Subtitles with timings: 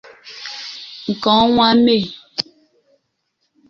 [1.11, 2.05] nke ọnwa Mee